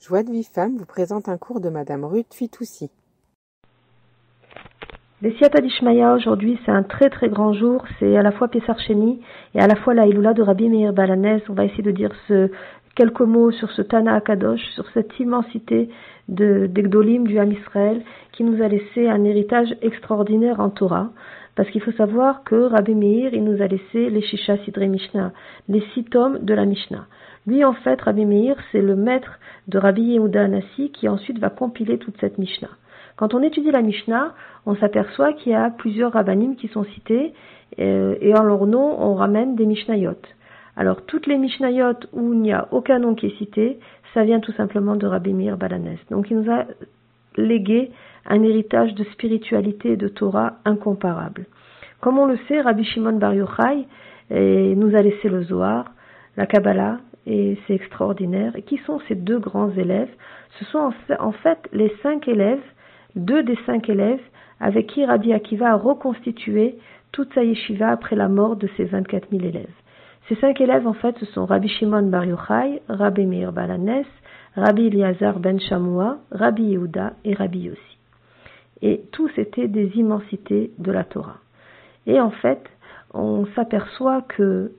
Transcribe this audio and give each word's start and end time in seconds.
Joie 0.00 0.22
de 0.22 0.30
vie 0.30 0.44
femme 0.44 0.76
vous 0.76 0.86
présente 0.86 1.28
un 1.28 1.36
cours 1.38 1.60
de 1.60 1.70
Madame 1.70 2.04
Ruth 2.04 2.32
Fitoussi. 2.32 2.88
Les 5.22 5.32
Siata 5.32 5.60
d'Ishmaïa 5.60 6.14
aujourd'hui, 6.14 6.56
c'est 6.64 6.70
un 6.70 6.84
très 6.84 7.10
très 7.10 7.28
grand 7.28 7.52
jour. 7.52 7.84
C'est 7.98 8.16
à 8.16 8.22
la 8.22 8.30
fois 8.30 8.46
Pessar 8.46 8.78
Sheni 8.78 9.20
et 9.56 9.60
à 9.60 9.66
la 9.66 9.74
fois 9.74 9.94
la 9.94 10.06
Iloula 10.06 10.34
de 10.34 10.42
Rabbi 10.42 10.68
Meir 10.68 10.92
Balanès. 10.92 11.42
On 11.48 11.54
va 11.54 11.64
essayer 11.64 11.82
de 11.82 11.90
dire 11.90 12.12
ce, 12.28 12.48
quelques 12.94 13.22
mots 13.22 13.50
sur 13.50 13.72
ce 13.72 13.82
Tana 13.82 14.14
Akadosh, 14.14 14.62
sur 14.76 14.88
cette 14.94 15.18
immensité 15.18 15.90
de 16.28 16.68
d'Egdolim 16.68 17.26
du 17.26 17.40
Ham 17.40 17.50
Israël 17.50 18.04
qui 18.30 18.44
nous 18.44 18.62
a 18.62 18.68
laissé 18.68 19.08
un 19.08 19.24
héritage 19.24 19.74
extraordinaire 19.82 20.60
en 20.60 20.70
Torah. 20.70 21.10
Parce 21.56 21.68
qu'il 21.70 21.82
faut 21.82 21.90
savoir 21.90 22.44
que 22.44 22.54
Rabbi 22.54 22.94
Meir, 22.94 23.34
il 23.34 23.42
nous 23.42 23.60
a 23.60 23.66
laissé 23.66 24.10
les 24.10 24.22
Shisha 24.22 24.58
Sidre 24.58 24.84
Mishnah, 24.84 25.32
les 25.68 25.82
six 25.92 26.04
tomes 26.04 26.38
de 26.38 26.54
la 26.54 26.66
Mishnah. 26.66 27.08
Lui, 27.48 27.64
en 27.64 27.72
fait, 27.72 27.98
Rabbi 28.02 28.26
Meir, 28.26 28.56
c'est 28.70 28.82
le 28.82 28.94
maître 28.94 29.38
de 29.68 29.78
Rabbi 29.78 30.02
Yehuda 30.02 30.42
Anassi 30.42 30.90
qui 30.92 31.08
ensuite 31.08 31.38
va 31.38 31.48
compiler 31.48 31.96
toute 31.96 32.20
cette 32.20 32.36
Mishnah. 32.36 32.68
Quand 33.16 33.32
on 33.32 33.42
étudie 33.42 33.70
la 33.70 33.80
Mishnah, 33.80 34.34
on 34.66 34.76
s'aperçoit 34.76 35.32
qu'il 35.32 35.52
y 35.52 35.54
a 35.54 35.70
plusieurs 35.70 36.12
rabbanim 36.12 36.56
qui 36.56 36.68
sont 36.68 36.84
cités 36.84 37.32
euh, 37.78 38.16
et 38.20 38.36
en 38.36 38.42
leur 38.42 38.66
nom, 38.66 39.00
on 39.00 39.14
ramène 39.14 39.56
des 39.56 39.64
Mishnayot. 39.64 40.20
Alors, 40.76 41.06
toutes 41.06 41.26
les 41.26 41.38
Mishnayot 41.38 41.94
où 42.12 42.34
il 42.34 42.40
n'y 42.40 42.52
a 42.52 42.68
aucun 42.70 42.98
nom 42.98 43.14
qui 43.14 43.28
est 43.28 43.38
cité, 43.38 43.78
ça 44.12 44.24
vient 44.24 44.40
tout 44.40 44.52
simplement 44.52 44.96
de 44.96 45.06
Rabbi 45.06 45.32
Meir 45.32 45.56
Balanès. 45.56 45.98
Donc, 46.10 46.30
il 46.30 46.38
nous 46.38 46.52
a 46.52 46.66
légué 47.38 47.92
un 48.26 48.42
héritage 48.42 48.94
de 48.94 49.04
spiritualité 49.04 49.92
et 49.92 49.96
de 49.96 50.08
Torah 50.08 50.58
incomparable. 50.66 51.46
Comme 52.02 52.18
on 52.18 52.26
le 52.26 52.36
sait, 52.46 52.60
Rabbi 52.60 52.84
Shimon 52.84 53.16
Bar 53.16 53.32
Yochai 53.32 53.86
nous 54.30 54.94
a 54.94 55.00
laissé 55.00 55.30
le 55.30 55.44
Zohar, 55.44 55.86
la 56.36 56.44
Kabbalah, 56.46 56.98
et 57.28 57.58
c'est 57.66 57.74
extraordinaire. 57.74 58.56
Et 58.56 58.62
qui 58.62 58.78
sont 58.78 59.00
ces 59.06 59.14
deux 59.14 59.38
grands 59.38 59.70
élèves? 59.70 60.08
Ce 60.58 60.64
sont 60.64 60.90
en 61.20 61.32
fait 61.32 61.68
les 61.72 61.94
cinq 62.02 62.26
élèves, 62.26 62.62
deux 63.14 63.42
des 63.42 63.58
cinq 63.66 63.88
élèves 63.88 64.20
avec 64.60 64.88
qui 64.88 65.04
Rabbi 65.04 65.32
Akiva 65.32 65.72
a 65.72 65.76
reconstitué 65.76 66.78
toute 67.12 67.32
sa 67.34 67.44
yeshiva 67.44 67.90
après 67.90 68.16
la 68.16 68.28
mort 68.28 68.56
de 68.56 68.68
ses 68.76 68.84
24 68.84 69.28
000 69.30 69.44
élèves. 69.44 69.68
Ces 70.28 70.36
cinq 70.36 70.60
élèves, 70.60 70.86
en 70.86 70.94
fait, 70.94 71.16
ce 71.18 71.26
sont 71.26 71.46
Rabbi 71.46 71.68
Shimon 71.68 72.08
Bar 72.08 72.24
Yochai, 72.24 72.82
Rabbi 72.88 73.24
Meir 73.24 73.52
Balanes, 73.52 74.04
Rabbi 74.56 74.86
Eliazar 74.86 75.38
Ben 75.38 75.60
Shamoua, 75.60 76.18
Rabbi 76.30 76.64
Yehuda 76.64 77.12
et 77.24 77.34
Rabbi 77.34 77.60
Yossi. 77.60 77.98
Et 78.82 79.02
tous 79.12 79.30
étaient 79.38 79.68
des 79.68 79.90
immensités 79.96 80.72
de 80.78 80.92
la 80.92 81.04
Torah. 81.04 81.38
Et 82.06 82.20
en 82.20 82.30
fait, 82.30 82.62
on 83.14 83.46
s'aperçoit 83.54 84.22
que 84.22 84.72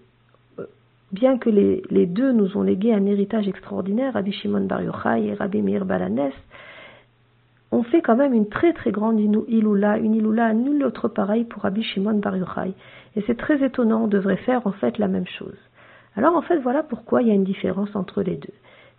bien 1.20 1.38
que 1.38 1.50
les, 1.50 2.06
deux 2.06 2.32
nous 2.32 2.56
ont 2.56 2.64
légué 2.64 2.94
un 2.94 3.06
héritage 3.06 3.48
extraordinaire, 3.48 4.14
Rabbi 4.14 4.32
Shimon 4.32 4.62
Bar 4.62 4.82
Yochai 4.82 5.28
et 5.28 5.34
Rabbi 5.34 5.62
Meir 5.62 5.86
Balanes, 5.86 6.32
on 7.72 7.84
fait 7.84 8.02
quand 8.02 8.16
même 8.16 8.34
une 8.34 8.48
très 8.48 8.72
très 8.74 8.92
grande 8.92 9.20
iloula, 9.20 9.98
une 9.98 10.16
iloula 10.16 10.46
à 10.46 10.54
nul 10.54 10.84
autre 10.84 11.10
pareil 11.10 11.44
pour 11.44 11.64
Rabbi 11.64 11.84
Shimon 11.84 12.20
Bar 12.20 12.38
Yochai. 12.38 12.72
Et 13.18 13.24
c'est 13.28 13.38
très 13.38 13.62
étonnant, 13.64 14.06
on 14.06 14.08
devrait 14.08 14.38
faire 14.38 14.66
en 14.66 14.72
fait 14.72 14.98
la 14.98 15.10
même 15.10 15.28
chose. 15.28 15.58
Alors 16.16 16.36
en 16.36 16.42
fait, 16.42 16.58
voilà 16.58 16.84
pourquoi 16.84 17.22
il 17.22 17.28
y 17.28 17.32
a 17.32 17.36
une 17.36 17.44
différence 17.44 17.94
entre 17.96 18.24
les 18.24 18.38
deux. 18.38 18.54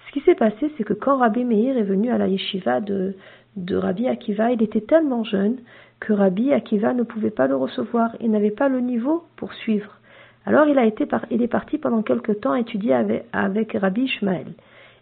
Ce 0.06 0.12
qui 0.12 0.20
s'est 0.20 0.34
passé, 0.34 0.70
c'est 0.76 0.84
que 0.84 0.92
quand 0.92 1.16
Rabbi 1.16 1.44
Meir 1.44 1.78
est 1.78 1.84
venu 1.84 2.10
à 2.10 2.18
la 2.18 2.28
yeshiva 2.28 2.80
de, 2.80 3.14
de 3.56 3.76
Rabbi 3.76 4.08
Akiva, 4.08 4.52
il 4.52 4.62
était 4.62 4.82
tellement 4.82 5.24
jeune 5.24 5.56
que 6.00 6.12
Rabbi 6.12 6.52
Akiva 6.52 6.92
ne 6.92 7.02
pouvait 7.02 7.30
pas 7.30 7.46
le 7.46 7.56
recevoir, 7.56 8.14
il 8.20 8.30
n'avait 8.30 8.50
pas 8.50 8.68
le 8.68 8.80
niveau 8.80 9.24
pour 9.36 9.54
suivre. 9.54 9.99
Alors 10.46 10.66
il, 10.66 10.78
a 10.78 10.86
été 10.86 11.06
il 11.30 11.42
est 11.42 11.48
parti 11.48 11.78
pendant 11.78 12.02
quelque 12.02 12.32
temps 12.32 12.54
étudier 12.54 12.94
avec, 12.94 13.26
avec 13.32 13.72
Rabbi 13.72 14.02
Ishmael. 14.02 14.46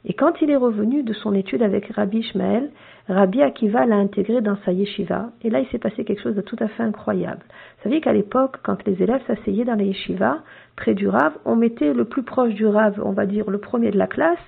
Et 0.04 0.14
quand 0.14 0.40
il 0.40 0.50
est 0.50 0.56
revenu 0.56 1.02
de 1.02 1.12
son 1.12 1.34
étude 1.34 1.62
avec 1.62 1.88
Rabbi 1.88 2.18
Ishmael, 2.18 2.70
Rabbi 3.08 3.42
Akiva 3.42 3.84
l'a 3.84 3.96
intégré 3.96 4.40
dans 4.40 4.56
sa 4.64 4.72
yeshiva. 4.72 5.30
Et 5.42 5.50
là, 5.50 5.60
il 5.60 5.66
s'est 5.68 5.78
passé 5.78 6.04
quelque 6.04 6.22
chose 6.22 6.36
de 6.36 6.40
tout 6.40 6.56
à 6.60 6.68
fait 6.68 6.82
incroyable. 6.82 7.40
Vous 7.48 7.84
savez 7.84 8.00
qu'à 8.00 8.12
l'époque, 8.12 8.58
quand 8.62 8.84
les 8.86 9.02
élèves 9.02 9.22
s'asseyaient 9.26 9.64
dans 9.64 9.74
la 9.74 9.84
yeshiva, 9.84 10.38
près 10.76 10.94
du 10.94 11.08
Rav, 11.08 11.32
on 11.44 11.56
mettait 11.56 11.94
le 11.94 12.04
plus 12.04 12.22
proche 12.22 12.54
du 12.54 12.66
Rav, 12.66 13.00
on 13.04 13.12
va 13.12 13.26
dire 13.26 13.50
le 13.50 13.58
premier 13.58 13.90
de 13.90 13.98
la 13.98 14.06
classe, 14.06 14.38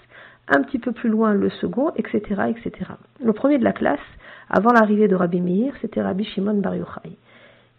un 0.48 0.62
petit 0.62 0.78
peu 0.78 0.92
plus 0.92 1.08
loin 1.08 1.34
le 1.34 1.50
second, 1.50 1.90
etc., 1.96 2.20
etc. 2.48 2.92
Le 3.22 3.32
premier 3.32 3.58
de 3.58 3.64
la 3.64 3.72
classe, 3.72 4.00
avant 4.48 4.72
l'arrivée 4.72 5.08
de 5.08 5.14
Rabbi 5.14 5.40
Meir, 5.40 5.72
c'était 5.80 6.02
Rabbi 6.02 6.24
Shimon 6.24 6.60
Bar 6.60 6.76
Yochai. 6.76 7.16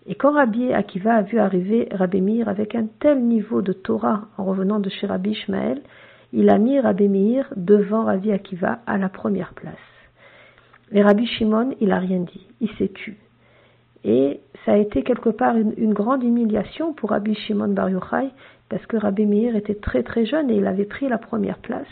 Et 0.07 0.15
quand 0.15 0.33
Rabbi 0.33 0.73
Akiva 0.73 1.15
a 1.15 1.21
vu 1.21 1.37
arriver 1.37 1.87
Rabbi 1.91 2.21
Meir 2.21 2.49
avec 2.49 2.73
un 2.73 2.87
tel 2.99 3.21
niveau 3.21 3.61
de 3.61 3.71
Torah 3.71 4.25
en 4.37 4.45
revenant 4.45 4.79
de 4.79 4.89
chez 4.89 5.05
Rabbi 5.05 5.31
Ishmael, 5.31 5.81
il 6.33 6.49
a 6.49 6.57
mis 6.57 6.79
Rabbi 6.79 7.07
Meir 7.07 7.53
devant 7.55 8.05
Rabbi 8.05 8.31
Akiva 8.31 8.79
à 8.87 8.97
la 8.97 9.09
première 9.09 9.53
place. 9.53 9.75
Et 10.91 11.03
Rabbi 11.03 11.27
Shimon, 11.27 11.75
il 11.79 11.89
n'a 11.89 11.99
rien 11.99 12.21
dit, 12.21 12.47
il 12.61 12.69
s'est 12.77 12.91
tu. 12.91 13.17
Et 14.03 14.39
ça 14.65 14.73
a 14.73 14.77
été 14.77 15.03
quelque 15.03 15.29
part 15.29 15.55
une, 15.55 15.93
grande 15.93 16.23
humiliation 16.23 16.93
pour 16.93 17.11
Rabbi 17.11 17.35
Shimon 17.35 17.69
Bar 17.69 17.91
Yochai, 17.91 18.31
parce 18.69 18.85
que 18.87 18.97
Rabbi 18.97 19.27
Meir 19.27 19.55
était 19.55 19.75
très 19.75 20.01
très 20.01 20.25
jeune 20.25 20.49
et 20.49 20.55
il 20.55 20.65
avait 20.65 20.85
pris 20.85 21.09
la 21.09 21.19
première 21.19 21.59
place. 21.59 21.85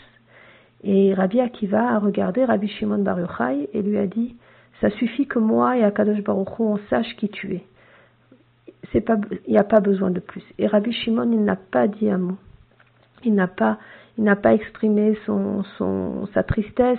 Et 0.82 1.14
Rabbi 1.14 1.40
Akiva 1.40 1.90
a 1.90 1.98
regardé 2.00 2.44
Rabbi 2.44 2.66
Shimon 2.66 3.04
Bar 3.04 3.20
Yochai 3.20 3.70
et 3.72 3.82
lui 3.82 3.98
a 3.98 4.08
dit 4.08 4.34
Ça 4.80 4.90
suffit 4.90 5.26
que 5.26 5.38
moi 5.38 5.78
et 5.78 5.84
Akadosh 5.84 6.24
Baruch 6.24 6.58
Hu, 6.58 6.62
on 6.62 6.78
sache 6.88 7.14
qui 7.16 7.28
tu 7.28 7.54
es 7.54 7.64
il 8.94 9.02
n'y 9.48 9.58
a 9.58 9.64
pas 9.64 9.80
besoin 9.80 10.10
de 10.10 10.20
plus. 10.20 10.42
Et 10.58 10.66
Rabbi 10.66 10.92
Shimon, 10.92 11.30
il 11.32 11.44
n'a 11.44 11.56
pas 11.56 11.86
dit 11.86 12.10
un 12.10 12.18
mot. 12.18 12.38
Il 13.24 13.34
n'a 13.34 13.46
pas, 13.46 13.78
exprimé 14.52 15.18
sa 16.34 16.42
tristesse, 16.42 16.98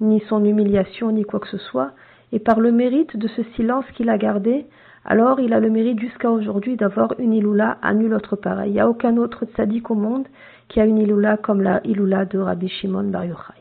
ni 0.00 0.20
son 0.28 0.44
humiliation, 0.44 1.12
ni 1.12 1.24
quoi 1.24 1.40
que 1.40 1.48
ce 1.48 1.58
soit. 1.58 1.92
Et 2.32 2.38
par 2.38 2.60
le 2.60 2.72
mérite 2.72 3.16
de 3.16 3.28
ce 3.28 3.42
silence 3.54 3.84
qu'il 3.94 4.08
a 4.08 4.18
gardé, 4.18 4.66
alors 5.04 5.40
il 5.40 5.52
a 5.52 5.60
le 5.60 5.70
mérite 5.70 6.00
jusqu'à 6.00 6.30
aujourd'hui 6.30 6.76
d'avoir 6.76 7.14
une 7.18 7.32
Iloula 7.32 7.78
à 7.82 7.94
nul 7.94 8.14
autre 8.14 8.36
pareil. 8.36 8.70
Il 8.70 8.74
n'y 8.74 8.80
a 8.80 8.88
aucun 8.88 9.16
autre 9.16 9.44
tzaddik 9.46 9.90
au 9.90 9.94
monde 9.94 10.26
qui 10.68 10.80
a 10.80 10.84
une 10.84 10.98
Iloula 10.98 11.36
comme 11.36 11.62
la 11.62 11.80
Iloula 11.84 12.24
de 12.24 12.38
Rabbi 12.38 12.68
Shimon 12.68 13.04
Bar 13.04 13.24
Yochai. 13.24 13.54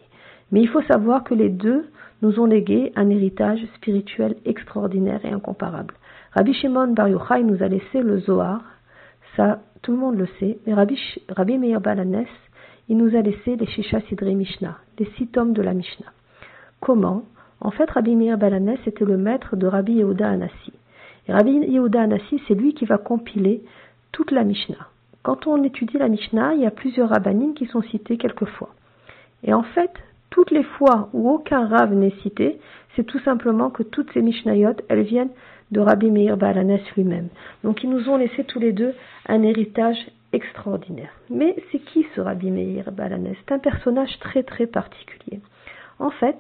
Mais 0.52 0.62
il 0.62 0.68
faut 0.68 0.82
savoir 0.84 1.24
que 1.24 1.34
les 1.34 1.50
deux 1.50 1.86
nous 2.22 2.40
ont 2.40 2.46
légué 2.46 2.92
un 2.96 3.10
héritage 3.10 3.66
spirituel 3.76 4.36
extraordinaire 4.46 5.24
et 5.24 5.30
incomparable. 5.30 5.94
Rabbi 6.34 6.54
Shimon 6.54 6.94
Bar 6.94 7.10
Yochai 7.10 7.44
nous 7.44 7.64
a 7.64 7.68
laissé 7.68 8.02
le 8.02 8.20
Zohar, 8.20 8.62
ça 9.36 9.60
tout 9.82 9.92
le 9.92 9.98
monde 9.98 10.18
le 10.18 10.28
sait, 10.40 10.60
mais 10.66 10.74
Rabbi, 10.74 11.00
Rabbi 11.30 11.58
Meir 11.58 11.82
Balanes, 11.82 12.26
il 12.88 12.98
nous 12.98 13.16
a 13.16 13.22
laissé 13.22 13.56
les 13.56 13.66
Shisha 13.66 14.02
Sidre 14.02 14.32
Mishnah, 14.32 14.78
les 15.00 15.06
six 15.18 15.28
tomes 15.28 15.54
de 15.54 15.62
la 15.62 15.74
Mishnah. 15.74 16.12
Comment? 16.82 17.24
En 17.62 17.72
fait, 17.72 17.90
Rabbi 17.90 18.16
Meir 18.16 18.38
Balanes 18.38 18.78
était 18.86 19.06
le 19.06 19.18
maître 19.18 19.56
de 19.56 19.68
Rabbi 19.68 19.94
Yehuda 19.94 20.30
Anassi. 20.30 20.74
Et 21.28 21.34
Rabbi 21.34 21.52
Yehuda 21.52 22.02
Anassi, 22.02 22.42
c'est 22.48 22.56
lui 22.56 22.74
qui 22.74 22.86
va 22.86 22.98
compiler 22.98 23.64
toute 24.12 24.32
la 24.32 24.44
Mishnah. 24.44 24.88
Quand 25.24 25.48
on 25.48 25.64
étudie 25.64 25.98
la 25.98 26.08
Mishnah, 26.08 26.54
il 26.54 26.62
y 26.62 26.66
a 26.66 26.72
plusieurs 26.72 27.10
rabbanim 27.10 27.54
qui 27.54 27.66
sont 27.66 27.82
cités 27.82 28.18
quelquefois. 28.18 28.70
Et 29.44 29.54
en 29.54 29.64
fait, 29.64 29.92
toutes 30.30 30.52
les 30.52 30.64
fois 30.64 31.10
où 31.14 31.30
aucun 31.30 31.68
rave 31.68 31.94
n'est 31.94 32.16
cité, 32.22 32.60
c'est 32.96 33.04
tout 33.04 33.20
simplement 33.20 33.70
que 33.70 33.84
toutes 33.84 34.12
ces 34.14 34.22
Mishnayot, 34.22 34.76
elles 34.88 35.04
viennent 35.04 35.32
de 35.72 35.80
Rabbi 35.80 36.10
Meir 36.10 36.38
Balanes 36.38 36.80
lui-même. 36.96 37.30
Donc 37.64 37.84
ils 37.84 37.90
nous 37.90 38.10
ont 38.10 38.18
laissé 38.18 38.44
tous 38.44 38.60
les 38.60 38.72
deux 38.72 38.94
un 39.28 39.44
héritage 39.44 39.98
extraordinaire. 40.34 41.12
Mais 41.30 41.56
c'est 41.72 41.80
qui 41.80 42.06
ce 42.16 42.22
Rabbi 42.22 42.52
Meir 42.52 42.92
Balanes 42.92 43.34
C'est 43.40 43.54
un 43.54 43.60
personnage 43.60 44.18
très 44.20 44.44
très 44.44 44.68
particulier. 44.68 45.40
En 46.00 46.12
fait, 46.12 46.38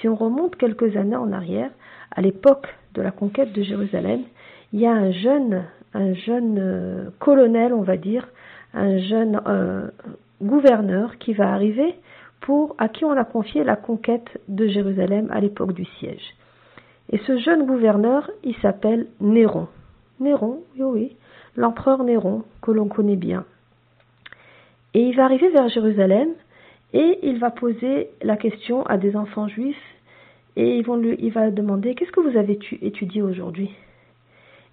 si 0.00 0.08
on 0.08 0.14
remonte 0.14 0.56
quelques 0.56 0.96
années 0.96 1.16
en 1.16 1.32
arrière, 1.32 1.70
à 2.10 2.22
l'époque 2.22 2.66
de 2.94 3.02
la 3.02 3.10
conquête 3.10 3.52
de 3.52 3.62
Jérusalem, 3.62 4.22
il 4.72 4.80
y 4.80 4.86
a 4.86 4.92
un 4.92 5.10
jeune, 5.10 5.64
un 5.94 6.14
jeune 6.14 6.58
euh, 6.58 7.10
colonel, 7.18 7.72
on 7.72 7.82
va 7.82 7.96
dire, 7.96 8.28
un 8.74 8.98
jeune 8.98 9.40
euh, 9.46 9.88
gouverneur 10.40 11.18
qui 11.18 11.34
va 11.34 11.52
arriver 11.52 11.94
pour 12.40 12.74
à 12.78 12.88
qui 12.88 13.04
on 13.04 13.12
a 13.12 13.24
confié 13.24 13.64
la 13.64 13.76
conquête 13.76 14.40
de 14.48 14.66
Jérusalem 14.66 15.28
à 15.30 15.40
l'époque 15.40 15.72
du 15.74 15.84
siège. 15.98 16.34
Et 17.10 17.18
ce 17.26 17.38
jeune 17.38 17.66
gouverneur, 17.66 18.30
il 18.44 18.54
s'appelle 18.56 19.06
Néron. 19.20 19.68
Néron, 20.20 20.62
oui, 20.78 20.84
oui, 20.84 21.16
l'empereur 21.56 22.04
Néron, 22.04 22.44
que 22.62 22.70
l'on 22.70 22.88
connaît 22.88 23.16
bien. 23.16 23.44
Et 24.94 25.02
il 25.02 25.16
va 25.16 25.24
arriver 25.24 25.48
vers 25.50 25.68
Jérusalem 25.68 26.30
et 26.92 27.18
il 27.22 27.38
va 27.38 27.50
poser 27.50 28.10
la 28.22 28.36
question 28.36 28.84
à 28.86 28.96
des 28.96 29.16
enfants 29.16 29.48
juifs 29.48 29.76
et 30.56 30.78
ils 30.78 30.84
vont 30.84 30.96
lui, 30.96 31.16
il 31.20 31.32
va 31.32 31.50
demander 31.50 31.94
Qu'est-ce 31.94 32.12
que 32.12 32.20
vous 32.20 32.36
avez 32.36 32.58
étudié 32.82 33.22
aujourd'hui? 33.22 33.70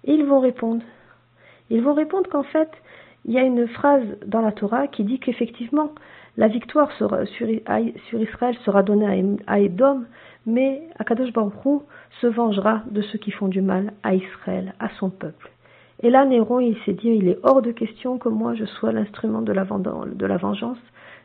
Et 0.04 0.12
ils 0.12 0.24
vont 0.24 0.40
répondre. 0.40 0.82
Ils 1.70 1.82
vont 1.82 1.94
répondre 1.94 2.28
qu'en 2.28 2.42
fait, 2.42 2.70
il 3.24 3.32
y 3.32 3.38
a 3.38 3.42
une 3.42 3.66
phrase 3.68 4.04
dans 4.26 4.40
la 4.40 4.52
Torah 4.52 4.86
qui 4.86 5.04
dit 5.04 5.18
qu'effectivement, 5.18 5.92
la 6.38 6.46
victoire 6.46 6.90
sur, 6.92 7.10
Israël 8.12 8.56
sera 8.64 8.84
donnée 8.84 9.36
à 9.48 9.58
Edom, 9.58 10.06
mais 10.46 10.82
Akadosh 10.98 11.32
Baruch 11.32 11.82
se 12.20 12.28
vengera 12.28 12.82
de 12.90 13.02
ceux 13.02 13.18
qui 13.18 13.32
font 13.32 13.48
du 13.48 13.60
mal 13.60 13.92
à 14.04 14.14
Israël, 14.14 14.72
à 14.78 14.88
son 15.00 15.10
peuple. 15.10 15.50
Et 16.00 16.10
là, 16.10 16.24
Néron, 16.24 16.60
il 16.60 16.76
s'est 16.84 16.92
dit, 16.92 17.08
il 17.08 17.28
est 17.28 17.38
hors 17.42 17.60
de 17.60 17.72
question 17.72 18.18
que 18.18 18.28
moi 18.28 18.54
je 18.54 18.64
sois 18.64 18.92
l'instrument 18.92 19.42
de, 19.42 19.52
la 19.52 19.64
vengeance 19.64 20.78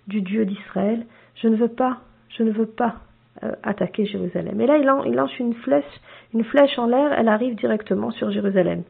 du 0.08 0.22
Dieu 0.22 0.46
d'Israël. 0.46 1.06
Je 1.36 1.48
ne 1.48 1.56
veux 1.58 1.68
pas, 1.68 2.00
je 2.30 2.42
ne 2.42 2.52
veux 2.52 2.66
pas 2.66 2.96
euh, 3.44 3.52
attaquer 3.62 4.08
Jérusalem. 4.08 4.60
Et 4.62 4.66
là, 4.66 4.80
il, 4.80 5.14
lance 5.14 5.40
une 5.40 5.54
flèche, 5.54 5.86
une 6.34 6.44
flèche 6.44 6.80
en 6.80 6.88
l'air, 6.88 7.14
elle 7.14 7.28
arrive 7.28 7.56
directement 7.56 8.10
sur 8.10 8.32
Jérusalem. 8.32 8.82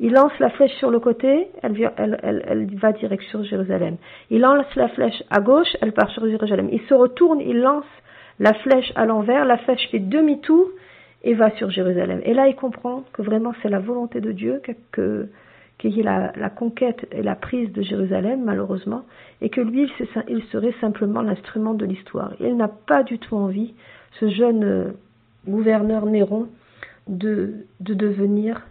Il 0.00 0.12
lance 0.12 0.32
la 0.40 0.50
flèche 0.50 0.74
sur 0.78 0.90
le 0.90 0.98
côté, 0.98 1.48
elle, 1.62 1.90
elle, 1.96 2.18
elle, 2.22 2.44
elle, 2.46 2.74
va 2.76 2.92
direct 2.92 3.22
sur 3.24 3.44
Jérusalem. 3.44 3.96
Il 4.30 4.40
lance 4.40 4.66
la 4.74 4.88
flèche 4.88 5.22
à 5.30 5.40
gauche, 5.40 5.76
elle 5.80 5.92
part 5.92 6.10
sur 6.10 6.26
Jérusalem. 6.26 6.68
Il 6.72 6.80
se 6.82 6.94
retourne, 6.94 7.40
il 7.40 7.60
lance 7.60 7.84
la 8.40 8.54
flèche 8.54 8.92
à 8.96 9.06
l'envers, 9.06 9.44
la 9.44 9.58
flèche 9.58 9.88
fait 9.90 10.00
demi-tour 10.00 10.68
et 11.22 11.34
va 11.34 11.50
sur 11.52 11.70
Jérusalem. 11.70 12.20
Et 12.24 12.34
là, 12.34 12.48
il 12.48 12.56
comprend 12.56 13.04
que 13.12 13.22
vraiment 13.22 13.54
c'est 13.62 13.68
la 13.68 13.78
volonté 13.78 14.20
de 14.20 14.32
Dieu 14.32 14.60
que, 14.92 15.28
qu'il 15.78 15.96
y 15.96 16.00
ait 16.00 16.04
la, 16.04 16.32
la, 16.36 16.50
conquête 16.50 17.06
et 17.12 17.22
la 17.22 17.36
prise 17.36 17.72
de 17.72 17.82
Jérusalem, 17.82 18.42
malheureusement, 18.44 19.04
et 19.40 19.48
que 19.48 19.60
lui, 19.60 19.90
il 20.28 20.42
serait 20.52 20.74
simplement 20.80 21.22
l'instrument 21.22 21.74
de 21.74 21.86
l'histoire. 21.86 22.32
Il 22.40 22.56
n'a 22.56 22.68
pas 22.68 23.04
du 23.04 23.18
tout 23.18 23.36
envie, 23.36 23.74
ce 24.18 24.28
jeune 24.28 24.64
euh, 24.64 24.90
gouverneur 25.46 26.04
Néron, 26.06 26.48
de, 27.06 27.66
de 27.80 27.94
devenir 27.94 28.62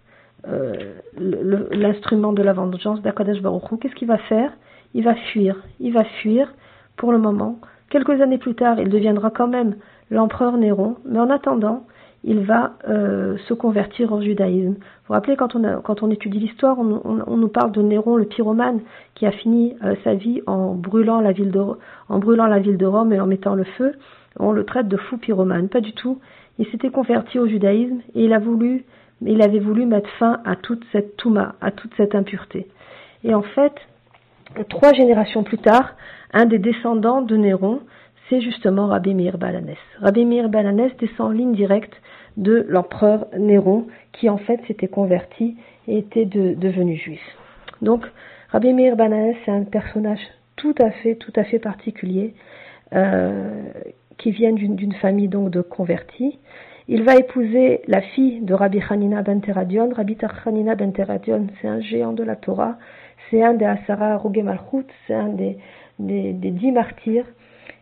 l'instrument 1.17 2.33
de 2.33 2.43
la 2.43 2.53
vengeance 2.53 3.01
d'Akadash 3.01 3.41
Baruch 3.41 3.79
Qu'est-ce 3.79 3.95
qu'il 3.95 4.07
va 4.07 4.17
faire? 4.17 4.51
Il 4.93 5.03
va 5.03 5.15
fuir. 5.15 5.55
Il 5.79 5.93
va 5.93 6.03
fuir 6.03 6.53
pour 6.97 7.11
le 7.11 7.17
moment. 7.17 7.59
Quelques 7.89 8.21
années 8.21 8.37
plus 8.37 8.55
tard, 8.55 8.79
il 8.79 8.89
deviendra 8.89 9.29
quand 9.29 9.47
même 9.47 9.75
l'empereur 10.09 10.57
Néron, 10.57 10.95
mais 11.05 11.19
en 11.19 11.29
attendant, 11.29 11.85
il 12.23 12.39
va 12.39 12.73
euh, 12.87 13.37
se 13.47 13.53
convertir 13.53 14.13
au 14.13 14.21
judaïsme. 14.21 14.73
Vous 14.73 14.79
vous 15.07 15.13
rappelez, 15.13 15.35
quand 15.35 15.55
on, 15.55 15.81
quand 15.81 16.03
on 16.03 16.09
étudie 16.09 16.39
l'histoire, 16.39 16.79
on, 16.79 17.37
nous 17.37 17.47
parle 17.49 17.71
de 17.71 17.81
Néron, 17.81 18.15
le 18.15 18.25
pyromane, 18.25 18.81
qui 19.15 19.25
a 19.25 19.31
fini 19.31 19.75
euh, 19.83 19.95
sa 20.03 20.13
vie 20.13 20.41
en 20.47 20.73
brûlant, 20.73 21.19
la 21.19 21.33
ville 21.33 21.51
de, 21.51 21.61
en 22.09 22.19
brûlant 22.19 22.47
la 22.47 22.59
ville 22.59 22.77
de 22.77 22.85
Rome 22.85 23.11
et 23.11 23.19
en 23.19 23.27
mettant 23.27 23.55
le 23.55 23.65
feu. 23.65 23.93
On 24.39 24.51
le 24.51 24.63
traite 24.63 24.87
de 24.87 24.97
fou 24.97 25.17
pyromane. 25.17 25.69
Pas 25.69 25.81
du 25.81 25.93
tout. 25.93 26.19
Il 26.59 26.65
s'était 26.67 26.89
converti 26.89 27.39
au 27.39 27.47
judaïsme 27.47 27.99
et 28.15 28.25
il 28.25 28.33
a 28.33 28.39
voulu, 28.39 28.85
il 29.25 29.41
avait 29.41 29.59
voulu 29.59 29.85
mettre 29.85 30.09
fin 30.19 30.41
à 30.45 30.55
toute 30.55 30.83
cette 30.91 31.17
touma, 31.17 31.55
à 31.61 31.71
toute 31.71 31.93
cette 31.95 32.15
impureté. 32.15 32.67
Et 33.23 33.33
en 33.33 33.41
fait, 33.41 33.73
trois 34.69 34.93
générations 34.93 35.43
plus 35.43 35.57
tard, 35.57 35.95
un 36.33 36.45
des 36.45 36.59
descendants 36.59 37.21
de 37.21 37.35
Néron, 37.37 37.81
c'est 38.29 38.41
justement 38.41 38.87
Rabbi 38.87 39.13
Meir 39.13 39.37
Balanès. 39.37 39.77
Rabbi 39.99 40.25
Meir 40.25 40.49
Balanès 40.49 40.91
descend 40.97 41.27
en 41.27 41.31
ligne 41.31 41.53
directe 41.53 41.93
de 42.37 42.65
l'empereur 42.67 43.27
Néron, 43.37 43.87
qui 44.11 44.29
en 44.29 44.37
fait 44.37 44.59
s'était 44.67 44.87
converti 44.87 45.55
et 45.87 45.97
était 45.97 46.25
devenu 46.25 46.95
juif. 46.95 47.21
Donc, 47.81 48.05
Rabbi 48.49 48.73
Meir 48.73 48.95
Balanès, 48.95 49.35
c'est 49.45 49.51
un 49.51 49.63
personnage 49.63 50.21
tout 50.55 50.75
à 50.79 50.91
fait, 50.91 51.15
tout 51.15 51.33
à 51.35 51.43
fait 51.43 51.59
particulier, 51.59 52.33
euh, 52.93 53.63
qui 54.17 54.31
vient 54.31 54.53
d'une 54.53 54.93
famille 54.93 55.27
donc 55.27 55.49
de 55.49 55.61
convertis. 55.61 56.39
Il 56.89 57.03
va 57.03 57.15
épouser 57.15 57.81
la 57.87 58.01
fille 58.01 58.41
de 58.41 58.53
Rabbi 58.53 58.81
Hanina 58.89 59.21
ben 59.21 59.39
Teradion. 59.39 59.89
Rabbi 59.95 60.17
Hanina 60.45 60.75
ben 60.75 60.91
Teradion, 60.91 61.47
c'est 61.61 61.67
un 61.67 61.79
géant 61.79 62.11
de 62.11 62.23
la 62.23 62.35
Torah, 62.35 62.77
c'est 63.29 63.41
un 63.41 63.53
des 63.53 63.65
Asara 63.65 64.17
Rogé 64.17 64.43
Malchut, 64.43 64.85
c'est 65.07 65.13
un 65.13 65.29
des, 65.29 65.57
des, 65.99 66.33
dix 66.33 66.71
martyrs, 66.73 67.25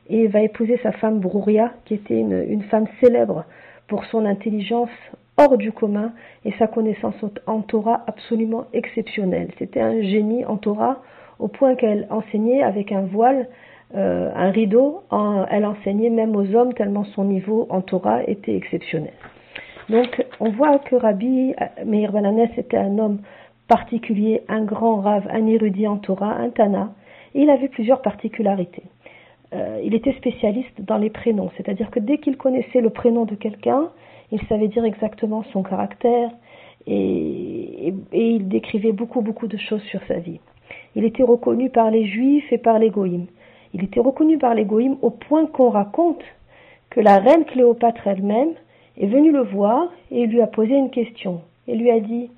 et 0.08 0.28
va 0.28 0.42
épouser 0.42 0.80
sa 0.84 0.92
femme 0.92 1.20
Brouria, 1.20 1.74
qui 1.86 1.96
était 1.96 2.20
une, 2.20 2.46
une 2.48 2.64
femme 2.64 2.86
célèbre 3.00 3.46
pour 3.88 4.06
son 4.06 4.26
intelligence 4.26 4.92
hors 5.38 5.58
du 5.58 5.72
commun 5.72 6.14
et 6.46 6.54
sa 6.60 6.68
connaissance 6.68 7.16
en 7.48 7.62
Torah 7.62 8.04
absolument 8.06 8.66
exceptionnelle. 8.74 9.50
C'était 9.58 9.82
un 9.82 10.00
génie 10.02 10.46
en 10.46 10.58
Torah 10.58 11.02
au 11.40 11.48
point 11.48 11.76
qu'elle 11.76 12.06
enseignait 12.12 12.62
avec 12.62 12.92
un 12.92 13.02
voile, 13.02 13.48
euh, 13.96 14.32
un 14.36 14.52
rideau, 14.52 15.04
elle 15.50 15.66
enseignait 15.66 16.10
même 16.10 16.36
aux 16.36 16.56
hommes 16.56 16.74
tellement 16.74 17.04
son 17.04 17.26
niveau 17.26 17.68
en 17.70 17.82
Torah 17.82 18.24
était 18.24 18.56
exceptionnel. 18.56 19.14
Donc 19.90 20.26
on 20.40 20.52
voit 20.52 20.80
que 20.80 20.96
Rabbi 20.96 21.54
Meir 21.86 22.12
Bananes 22.12 22.48
était 22.58 22.78
un 22.78 22.98
homme 22.98 23.20
particulier, 23.68 24.42
un 24.48 24.64
grand 24.64 24.98
rave, 24.98 25.28
un 25.30 25.48
érudit 25.48 25.88
en 25.88 25.98
Torah, 25.98 26.36
un 26.36 26.50
Tana, 26.50 26.94
et 27.34 27.42
il 27.42 27.50
avait 27.50 27.70
plusieurs 27.70 28.02
particularités. 28.02 28.84
Euh, 29.54 29.82
il 29.84 29.94
était 29.94 30.14
spécialiste 30.14 30.82
dans 30.82 30.98
les 30.98 31.10
prénoms, 31.10 31.52
c'est-à-dire 31.58 31.92
que 31.92 32.00
dès 32.00 32.18
qu'il 32.18 32.38
connaissait 32.38 32.80
le 32.80 32.90
prénom 32.90 33.26
de 33.26 33.36
quelqu'un, 33.36 33.90
il 34.32 34.42
savait 34.48 34.70
dire 34.70 34.86
exactement 34.86 35.44
son 35.52 35.64
caractère 35.64 36.30
et, 36.88 37.94
il 38.14 38.48
décrivait 38.48 38.94
beaucoup 38.94 39.22
beaucoup 39.22 39.48
de 39.48 39.58
choses 39.58 39.84
sur 39.84 40.02
sa 40.08 40.16
vie. 40.16 40.40
Il 40.96 41.04
était 41.04 41.24
reconnu 41.24 41.70
par 41.70 41.92
les 41.92 42.06
juifs 42.06 42.52
et 42.52 42.58
par 42.58 42.80
les 42.80 42.90
goïms. 42.90 43.28
Il 43.74 43.84
était 43.84 44.00
reconnu 44.00 44.38
par 44.38 44.54
les 44.54 44.68
au 45.02 45.10
point 45.10 45.46
qu'on 45.46 45.70
raconte 45.70 46.24
que 46.90 47.00
la 47.00 47.18
reine 47.18 47.46
Cléopâtre 47.46 48.06
elle-même 48.08 48.54
est 48.98 49.08
venue 49.08 49.32
le 49.32 49.44
voir 49.44 49.90
et 50.12 50.26
lui 50.26 50.42
a 50.42 50.48
posé 50.48 50.74
une 50.74 50.90
question. 50.90 51.42
Et 51.68 51.76
lui 51.76 51.90
a 51.90 52.00
dit 52.00 52.30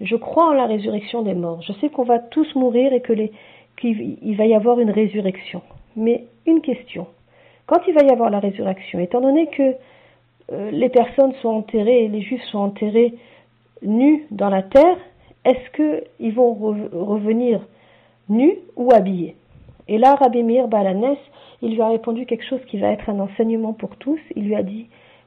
Je 0.00 0.16
crois 0.16 0.50
en 0.50 0.52
la 0.52 0.66
résurrection 0.66 1.22
des 1.22 1.34
morts. 1.34 1.62
Je 1.62 1.72
sais 1.74 1.88
qu'on 1.88 2.04
va 2.04 2.18
tous 2.18 2.54
mourir 2.54 2.92
et 2.92 3.02
qu'il 3.02 4.36
va 4.36 4.46
y 4.46 4.54
avoir 4.54 4.78
une 4.80 4.90
résurrection. 4.90 5.62
Mais 5.96 6.24
une 6.46 6.60
question. 6.60 7.06
Quand 7.66 7.80
il 7.88 7.94
va 7.94 8.02
y 8.02 8.10
avoir 8.10 8.28
la 8.28 8.40
résurrection, 8.40 8.98
étant 8.98 9.20
donné 9.20 9.46
que 9.46 9.74
euh, 10.52 10.70
les 10.70 10.90
personnes 10.90 11.32
sont 11.40 11.48
enterrées, 11.48 12.08
les 12.08 12.20
juifs 12.20 12.44
sont 12.50 12.58
enterrés 12.58 13.14
nus 13.82 14.26
dans 14.30 14.50
la 14.50 14.62
terre, 14.62 14.98
est-ce 15.46 16.02
qu'ils 16.20 16.34
vont 16.34 16.52
revenir 16.52 17.60
nus 18.28 18.58
ou 18.76 18.90
habillés? 18.92 19.36
Et 19.88 19.98
là, 19.98 20.14
Rabbi 20.14 20.42
Meir 20.42 20.68
Balanès, 20.68 21.18
il 21.62 21.74
lui 21.74 21.82
a 21.82 21.88
répondu 21.88 22.26
quelque 22.26 22.44
chose 22.44 22.64
qui 22.66 22.78
va 22.78 22.88
être 22.88 23.08
un 23.08 23.20
enseignement 23.20 23.72
pour 23.72 23.96
tous. 23.96 24.20
Il 24.36 24.44
lui 24.44 24.54
a 24.54 24.62
dit, 24.62 24.86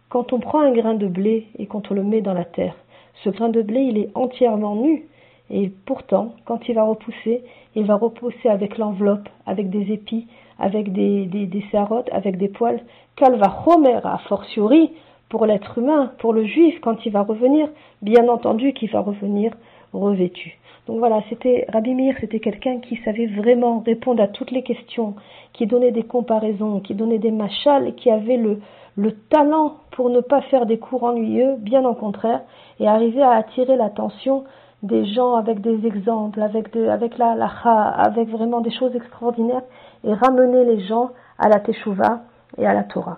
quand 0.10 0.34
on 0.34 0.40
prend 0.40 0.60
un 0.60 0.72
grain 0.72 0.96
de 0.96 1.08
blé 1.08 1.48
et 1.60 1.66
quand 1.68 1.92
on 1.92 1.94
le 1.94 2.04
met 2.04 2.22
dans 2.22 2.34
la 2.34 2.46
terre, 2.46 2.76
ce 3.24 3.30
grain 3.30 3.50
de 3.50 3.62
blé, 3.62 3.82
il 3.82 3.98
est 3.98 4.10
entièrement 4.16 4.76
nu. 4.76 5.06
Et 5.50 5.72
pourtant, 5.86 6.34
quand 6.46 6.68
il 6.68 6.76
va 6.76 6.84
repousser, 6.84 7.44
il 7.76 7.86
va 7.86 7.96
repousser 7.96 8.50
avec 8.50 8.78
l'enveloppe, 8.78 9.30
avec 9.46 9.70
des 9.70 9.94
épis, 9.94 10.28
avec 10.60 10.92
des, 10.92 11.26
des, 11.26 11.46
des 11.46 11.64
avec 12.12 12.38
des 12.38 12.50
poils, 12.50 12.82
va 13.20 13.64
Homer, 13.66 14.00
a 14.04 14.18
fortiori, 14.30 14.92
pour 15.30 15.46
l'être 15.46 15.78
humain, 15.78 16.12
pour 16.20 16.34
le 16.34 16.46
juif, 16.46 16.80
quand 16.82 17.06
il 17.06 17.12
va 17.12 17.22
revenir, 17.22 17.68
bien 18.02 18.28
entendu 18.28 18.74
qu'il 18.74 18.90
va 18.90 19.02
revenir 19.02 19.54
revêtu. 19.94 20.58
Donc 20.88 21.00
voilà, 21.00 21.22
c'était 21.30 21.66
Rabbi 21.70 21.94
Meir, 21.94 22.16
c'était 22.22 22.40
quelqu'un 22.40 22.80
qui 22.80 22.98
savait 23.04 23.28
vraiment 23.28 23.84
répondre 23.86 24.24
à 24.24 24.28
toutes 24.28 24.52
les 24.52 24.64
questions, 24.64 25.16
qui 25.54 25.68
donnait 25.68 25.92
des 25.92 26.04
comparaisons, 26.04 26.80
qui 26.80 26.96
donnait 26.96 27.20
des 27.20 27.32
machals, 27.32 27.94
qui 27.96 28.10
avait 28.10 28.38
le, 28.38 28.60
le 28.96 29.12
talent 29.12 29.76
pour 29.92 30.10
ne 30.10 30.22
pas 30.22 30.42
faire 30.44 30.66
des 30.66 30.80
cours 30.80 31.04
ennuyeux, 31.04 31.56
bien 31.58 31.84
au 31.86 31.94
contraire, 31.94 32.42
et 32.80 32.88
arriver 32.88 33.22
à 33.22 33.32
attirer 33.32 33.76
l'attention 33.76 34.46
des 34.84 35.06
gens 35.06 35.36
avec 35.36 35.60
des 35.60 35.86
exemples, 35.86 36.42
avec 36.42 36.74
la 37.18 37.36
lacha, 37.36 37.90
avec 37.90 38.30
vraiment 38.30 38.62
des 38.62 38.72
choses 38.72 38.96
extraordinaires, 38.96 39.64
et 40.04 40.14
ramener 40.14 40.64
les 40.64 40.80
gens 40.82 41.10
à 41.38 41.50
la 41.50 41.60
teshuva 41.60 42.22
et 42.58 42.66
à 42.66 42.74
la 42.74 42.84
Torah. 42.84 43.18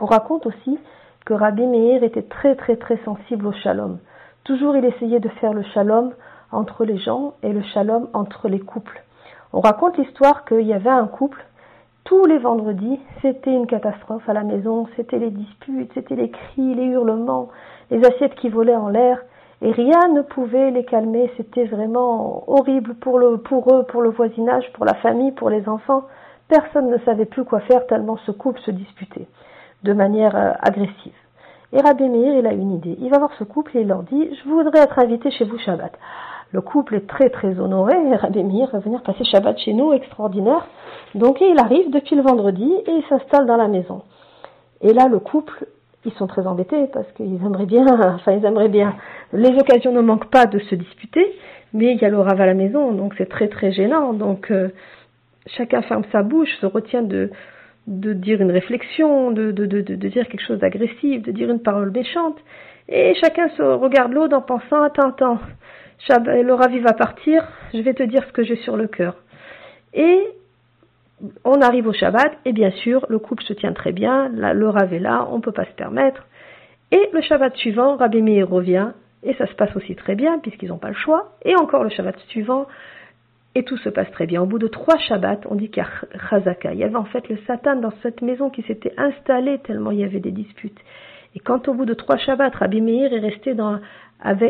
On 0.00 0.06
raconte 0.06 0.46
aussi 0.46 0.78
que 1.24 1.34
Rabbi 1.34 1.66
Meir 1.66 2.02
était 2.02 2.22
très 2.22 2.56
très 2.56 2.76
très 2.76 2.98
sensible 3.04 3.46
au 3.46 3.52
shalom. 3.52 3.98
Toujours 4.44 4.76
il 4.76 4.84
essayait 4.84 5.20
de 5.20 5.28
faire 5.28 5.52
le 5.52 5.62
shalom 5.62 6.12
entre 6.50 6.84
les 6.84 6.98
gens 6.98 7.34
et 7.42 7.52
le 7.52 7.62
shalom 7.62 8.08
entre 8.12 8.48
les 8.48 8.60
couples. 8.60 9.02
On 9.52 9.60
raconte 9.60 9.98
l'histoire 9.98 10.44
qu'il 10.44 10.66
y 10.66 10.72
avait 10.72 10.90
un 10.90 11.06
couple, 11.06 11.44
tous 12.04 12.26
les 12.26 12.38
vendredis, 12.38 12.98
c'était 13.20 13.54
une 13.54 13.66
catastrophe 13.66 14.28
à 14.28 14.32
la 14.32 14.42
maison, 14.42 14.88
c'était 14.96 15.18
les 15.18 15.30
disputes, 15.30 15.92
c'était 15.94 16.16
les 16.16 16.30
cris, 16.30 16.74
les 16.74 16.86
hurlements, 16.86 17.48
les 17.90 18.04
assiettes 18.04 18.34
qui 18.34 18.48
volaient 18.48 18.74
en 18.74 18.88
l'air, 18.88 19.22
et 19.60 19.70
rien 19.70 20.08
ne 20.12 20.22
pouvait 20.22 20.72
les 20.72 20.84
calmer. 20.84 21.30
C'était 21.36 21.64
vraiment 21.64 22.42
horrible 22.50 22.94
pour, 22.94 23.20
pour 23.44 23.72
eux, 23.72 23.84
pour 23.84 24.02
le 24.02 24.10
voisinage, 24.10 24.64
pour 24.72 24.84
la 24.84 24.94
famille, 24.94 25.30
pour 25.30 25.50
les 25.50 25.68
enfants. 25.68 26.02
Personne 26.48 26.90
ne 26.90 26.98
savait 26.98 27.26
plus 27.26 27.44
quoi 27.44 27.60
faire 27.60 27.86
tellement 27.86 28.16
ce 28.26 28.32
couple 28.32 28.60
se 28.60 28.72
disputait 28.72 29.28
de 29.84 29.92
manière 29.92 30.36
euh, 30.36 30.52
agressive. 30.60 31.12
Et 31.72 31.80
Rabbi 31.80 32.08
Meir, 32.08 32.34
il 32.38 32.46
a 32.46 32.52
une 32.52 32.72
idée. 32.72 32.96
Il 33.00 33.10
va 33.10 33.18
voir 33.18 33.32
ce 33.38 33.44
couple 33.44 33.76
et 33.76 33.80
il 33.80 33.88
leur 33.88 34.02
dit, 34.02 34.28
je 34.34 34.48
voudrais 34.48 34.80
être 34.80 34.98
invité 34.98 35.30
chez 35.30 35.44
vous 35.44 35.58
Shabbat. 35.58 35.92
Le 36.52 36.60
couple 36.60 36.96
est 36.96 37.06
très 37.06 37.30
très 37.30 37.58
honoré 37.58 37.94
et 37.94 38.14
Rabbi 38.14 38.44
Meir 38.44 38.68
va 38.70 38.78
venir 38.80 39.02
passer 39.02 39.24
Shabbat 39.24 39.58
chez 39.58 39.72
nous, 39.72 39.92
extraordinaire. 39.92 40.66
Donc 41.14 41.40
il 41.40 41.58
arrive 41.58 41.90
depuis 41.90 42.14
le 42.14 42.22
vendredi 42.22 42.70
et 42.86 42.90
il 42.90 43.04
s'installe 43.08 43.46
dans 43.46 43.56
la 43.56 43.68
maison. 43.68 44.02
Et 44.82 44.92
là, 44.92 45.08
le 45.08 45.18
couple 45.18 45.66
ils 46.04 46.12
sont 46.14 46.26
très 46.26 46.46
embêtés 46.46 46.88
parce 46.92 47.10
qu'ils 47.12 47.42
aimeraient 47.44 47.66
bien, 47.66 47.86
enfin 48.14 48.32
ils 48.32 48.44
aimeraient 48.44 48.68
bien. 48.68 48.94
Les 49.32 49.56
occasions 49.58 49.92
ne 49.92 50.00
manquent 50.00 50.30
pas 50.30 50.46
de 50.46 50.58
se 50.58 50.74
disputer, 50.74 51.24
mais 51.72 51.92
il 51.92 51.98
y 51.98 52.04
a 52.04 52.08
le 52.08 52.18
rave 52.18 52.40
à 52.40 52.46
la 52.46 52.54
maison, 52.54 52.92
donc 52.92 53.14
c'est 53.16 53.28
très 53.28 53.48
très 53.48 53.72
gênant. 53.72 54.12
Donc 54.12 54.50
euh, 54.50 54.68
chacun 55.46 55.82
ferme 55.82 56.04
sa 56.12 56.22
bouche, 56.22 56.50
se 56.60 56.66
retient 56.66 57.02
de, 57.02 57.30
de 57.86 58.12
dire 58.12 58.40
une 58.40 58.52
réflexion, 58.52 59.30
de, 59.30 59.50
de, 59.50 59.66
de, 59.66 59.80
de 59.80 60.08
dire 60.08 60.28
quelque 60.28 60.46
chose 60.46 60.58
d'agressif, 60.58 61.22
de 61.22 61.32
dire 61.32 61.50
une 61.50 61.60
parole 61.60 61.90
méchante, 61.90 62.38
et 62.88 63.14
chacun 63.14 63.48
se 63.50 63.62
regarde 63.62 64.12
l'autre 64.12 64.36
en 64.36 64.42
pensant 64.42 64.82
attends 64.82 65.08
attends, 65.08 65.38
le 66.08 66.52
ravi 66.52 66.80
va 66.80 66.92
partir, 66.92 67.46
je 67.72 67.80
vais 67.80 67.94
te 67.94 68.02
dire 68.02 68.24
ce 68.26 68.32
que 68.32 68.42
j'ai 68.42 68.56
sur 68.56 68.76
le 68.76 68.86
cœur. 68.86 69.16
Et 69.94 70.20
on 71.44 71.60
arrive 71.60 71.86
au 71.86 71.92
Shabbat, 71.92 72.38
et 72.44 72.52
bien 72.52 72.70
sûr, 72.70 73.06
le 73.08 73.18
couple 73.18 73.44
se 73.44 73.52
tient 73.52 73.72
très 73.72 73.92
bien, 73.92 74.28
le 74.28 74.68
Rav 74.68 74.92
est 74.92 74.98
là, 74.98 75.26
on 75.30 75.36
ne 75.36 75.42
peut 75.42 75.52
pas 75.52 75.64
se 75.64 75.72
permettre. 75.72 76.26
Et 76.90 77.08
le 77.12 77.20
Shabbat 77.22 77.56
suivant, 77.56 77.96
Rabbi 77.96 78.22
Meir 78.22 78.48
revient, 78.48 78.88
et 79.22 79.34
ça 79.34 79.46
se 79.46 79.54
passe 79.54 79.74
aussi 79.76 79.94
très 79.94 80.14
bien, 80.14 80.38
puisqu'ils 80.40 80.68
n'ont 80.68 80.78
pas 80.78 80.88
le 80.88 80.94
choix. 80.94 81.36
Et 81.44 81.54
encore 81.54 81.84
le 81.84 81.90
Shabbat 81.90 82.18
suivant, 82.28 82.66
et 83.54 83.64
tout 83.64 83.76
se 83.78 83.88
passe 83.88 84.10
très 84.12 84.26
bien. 84.26 84.42
Au 84.42 84.46
bout 84.46 84.58
de 84.58 84.66
trois 84.66 84.98
Shabbats, 84.98 85.40
on 85.50 85.54
dit 85.54 85.68
qu'il 85.68 85.82
y 85.82 85.86
a 85.86 86.28
Chazaka. 86.30 86.72
Il 86.72 86.78
y 86.78 86.84
avait 86.84 86.96
en 86.96 87.04
fait 87.04 87.28
le 87.28 87.36
Satan 87.46 87.76
dans 87.76 87.92
cette 88.02 88.22
maison 88.22 88.50
qui 88.50 88.62
s'était 88.62 88.94
installé 88.96 89.58
tellement 89.58 89.90
il 89.90 90.00
y 90.00 90.04
avait 90.04 90.20
des 90.20 90.30
disputes. 90.30 90.78
Et 91.34 91.40
quand 91.40 91.68
au 91.68 91.74
bout 91.74 91.84
de 91.84 91.94
trois 91.94 92.16
Shabbats, 92.16 92.50
Rabbi 92.50 92.80
Meir 92.80 93.12
est 93.12 93.18
resté 93.18 93.54
dans, 93.54 93.78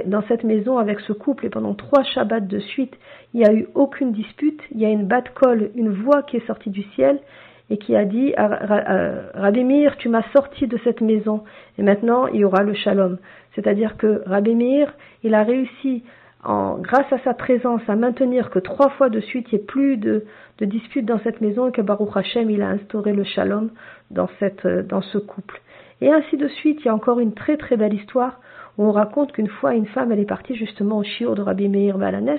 dans 0.06 0.22
cette 0.28 0.44
maison 0.44 0.78
avec 0.78 1.00
ce 1.00 1.12
couple 1.12 1.46
et 1.46 1.50
pendant 1.50 1.74
trois 1.74 2.02
Shabbats 2.04 2.40
de 2.40 2.58
suite, 2.58 2.96
il 3.34 3.40
n'y 3.40 3.46
a 3.46 3.52
eu 3.52 3.66
aucune 3.74 4.12
dispute, 4.12 4.60
il 4.72 4.80
y 4.80 4.84
a 4.84 4.90
une 4.90 5.06
batte 5.06 5.30
colle, 5.34 5.70
une 5.74 5.90
voix 5.90 6.22
qui 6.22 6.36
est 6.36 6.46
sortie 6.46 6.70
du 6.70 6.82
ciel 6.94 7.20
et 7.70 7.78
qui 7.78 7.96
a 7.96 8.04
dit 8.04 8.34
Rabbi 8.36 9.64
Meir, 9.64 9.96
tu 9.96 10.08
m'as 10.08 10.24
sorti 10.32 10.66
de 10.66 10.78
cette 10.84 11.00
maison 11.00 11.42
et 11.78 11.82
maintenant 11.82 12.26
il 12.26 12.40
y 12.40 12.44
aura 12.44 12.62
le 12.62 12.74
shalom. 12.74 13.18
C'est-à-dire 13.54 13.96
que 13.96 14.22
Rabbi 14.26 14.54
Meir, 14.54 14.92
il 15.22 15.34
a 15.34 15.42
réussi 15.42 16.04
en, 16.42 16.78
grâce 16.78 17.12
à 17.12 17.18
sa 17.20 17.34
présence, 17.34 17.82
à 17.88 17.96
maintenir 17.96 18.50
que 18.50 18.58
trois 18.58 18.90
fois 18.90 19.08
de 19.08 19.20
suite 19.20 19.46
il 19.52 19.56
n'y 19.56 19.62
ait 19.62 19.66
plus 19.66 19.96
de, 19.96 20.24
de 20.58 20.64
disputes 20.64 21.06
dans 21.06 21.20
cette 21.20 21.40
maison 21.40 21.68
et 21.68 21.72
que 21.72 21.82
Baruch 21.82 22.16
Hashem, 22.16 22.50
il 22.50 22.62
a 22.62 22.68
instauré 22.68 23.12
le 23.12 23.24
shalom 23.24 23.70
dans, 24.10 24.28
cette, 24.40 24.66
dans 24.66 25.02
ce 25.02 25.18
couple. 25.18 25.60
Et 26.00 26.10
ainsi 26.10 26.36
de 26.36 26.48
suite, 26.48 26.80
il 26.80 26.86
y 26.86 26.88
a 26.88 26.94
encore 26.94 27.20
une 27.20 27.34
très 27.34 27.56
très 27.56 27.76
belle 27.76 27.94
histoire 27.94 28.40
où 28.76 28.84
on 28.84 28.92
raconte 28.92 29.32
qu'une 29.32 29.48
fois 29.48 29.74
une 29.74 29.86
femme, 29.86 30.10
elle 30.10 30.18
est 30.18 30.24
partie 30.24 30.56
justement 30.56 30.98
au 30.98 31.04
shiur 31.04 31.34
de 31.34 31.42
Rabbi 31.42 31.68
Meir 31.68 31.98
Balanes 31.98 32.28
et 32.28 32.38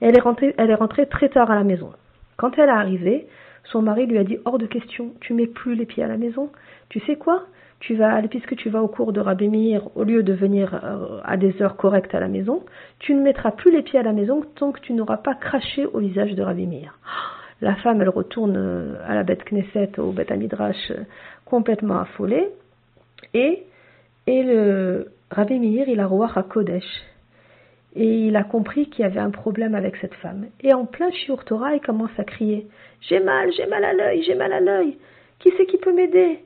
elle 0.00 0.16
est, 0.16 0.20
rentrée, 0.20 0.54
elle 0.58 0.70
est 0.70 0.74
rentrée 0.74 1.06
très 1.06 1.28
tard 1.28 1.50
à 1.50 1.54
la 1.54 1.64
maison. 1.64 1.92
Quand 2.36 2.58
elle 2.58 2.68
est 2.68 2.72
arrivée, 2.72 3.28
son 3.64 3.82
mari 3.82 4.06
lui 4.06 4.18
a 4.18 4.24
dit 4.24 4.38
hors 4.44 4.58
de 4.58 4.66
question, 4.66 5.12
tu 5.20 5.32
mets 5.32 5.46
plus 5.46 5.76
les 5.76 5.86
pieds 5.86 6.02
à 6.02 6.08
la 6.08 6.16
maison. 6.16 6.50
Tu 6.88 7.00
sais 7.00 7.16
quoi? 7.16 7.44
Puisque 8.30 8.56
tu 8.56 8.70
vas 8.70 8.82
au 8.82 8.88
cours 8.88 9.12
de 9.12 9.20
Rabbi 9.20 9.48
Meir, 9.48 9.88
au 9.94 10.04
lieu 10.04 10.22
de 10.22 10.32
venir 10.32 10.80
euh, 10.82 11.20
à 11.24 11.36
des 11.36 11.60
heures 11.60 11.76
correctes 11.76 12.14
à 12.14 12.20
la 12.20 12.28
maison, 12.28 12.64
tu 12.98 13.14
ne 13.14 13.22
mettras 13.22 13.50
plus 13.50 13.70
les 13.70 13.82
pieds 13.82 13.98
à 13.98 14.02
la 14.02 14.12
maison 14.12 14.42
tant 14.54 14.72
que 14.72 14.80
tu 14.80 14.92
n'auras 14.92 15.18
pas 15.18 15.34
craché 15.34 15.86
au 15.86 15.98
visage 15.98 16.34
de 16.34 16.42
Rabbi 16.42 16.66
Meir. 16.66 16.98
La 17.60 17.76
femme, 17.76 18.02
elle 18.02 18.08
retourne 18.08 18.56
euh, 18.56 18.96
à 19.06 19.14
la 19.14 19.22
bête 19.22 19.44
Knesset, 19.44 19.98
au 19.98 20.10
bête 20.10 20.30
Amidrash, 20.32 20.90
euh, 20.90 21.04
complètement 21.44 22.00
affolée. 22.00 22.48
Et, 23.32 23.62
et 24.26 24.42
le 24.42 25.12
Rabbi 25.30 25.58
Meir, 25.58 25.88
il 25.88 26.00
a 26.00 26.06
roi 26.06 26.30
à 26.34 26.42
Kodesh. 26.42 26.84
Et 27.96 28.26
il 28.26 28.36
a 28.36 28.42
compris 28.42 28.90
qu'il 28.90 29.04
y 29.04 29.06
avait 29.06 29.20
un 29.20 29.30
problème 29.30 29.74
avec 29.74 29.96
cette 29.96 30.14
femme. 30.14 30.46
Et 30.62 30.74
en 30.74 30.84
plein 30.84 31.12
Shiur 31.12 31.44
Torah, 31.44 31.74
il 31.74 31.80
commence 31.80 32.10
à 32.18 32.24
crier 32.24 32.66
J'ai 33.00 33.20
mal, 33.20 33.52
j'ai 33.56 33.66
mal 33.66 33.84
à 33.84 33.92
l'œil, 33.92 34.22
j'ai 34.24 34.34
mal 34.34 34.52
à 34.52 34.60
l'œil. 34.60 34.98
Qui 35.38 35.52
c'est 35.56 35.66
qui 35.66 35.78
peut 35.78 35.92
m'aider? 35.92 36.40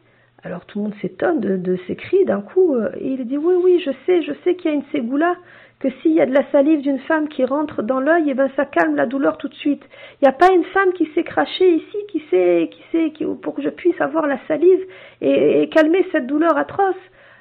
Alors 0.45 0.65
tout 0.67 0.79
le 0.79 0.85
monde 0.85 0.95
s'étonne 1.01 1.41
de, 1.41 1.79
ces 1.87 1.97
cris 1.97 2.25
d'un 2.25 2.41
coup. 2.41 2.75
Euh, 2.75 2.91
et 3.01 3.09
il 3.09 3.27
dit 3.27 3.37
oui, 3.37 3.55
oui, 3.63 3.83
je 3.85 3.91
sais, 4.07 4.23
je 4.23 4.33
sais 4.45 4.55
qu'il 4.55 4.71
y 4.71 4.75
a 4.75 4.77
une 4.77 4.85
ségoula, 4.93 5.37
que 5.81 5.89
s'il 6.03 6.13
y 6.13 6.21
a 6.21 6.27
de 6.27 6.35
la 6.35 6.49
salive 6.51 6.81
d'une 6.81 6.99
femme 7.01 7.29
qui 7.29 7.45
rentre 7.45 7.83
dans 7.83 8.01
l'œil, 8.01 8.29
et 8.29 8.31
eh 8.31 8.35
ben 8.35 8.51
ça 8.57 8.65
calme 8.65 8.97
la 8.97 9.07
douleur 9.07 9.39
tout 9.39 9.49
de 9.49 9.55
suite. 9.55 9.83
Il 10.21 10.25
n'y 10.25 10.29
a 10.29 10.33
pas 10.33 10.53
une 10.53 10.65
femme 10.65 10.93
qui 10.93 11.07
s'est 11.15 11.25
crachée 11.25 11.75
ici, 11.75 11.97
qui 12.09 12.23
sait, 12.31 12.69
qui 12.73 12.83
sait, 12.91 13.11
qui, 13.11 13.25
pour 13.25 13.55
que 13.55 13.63
je 13.63 13.69
puisse 13.69 14.01
avoir 14.01 14.27
la 14.27 14.39
salive 14.49 14.85
et 15.21 15.69
calmer 15.71 16.05
cette 16.13 16.27
douleur 16.27 16.57
atroce. 16.57 16.97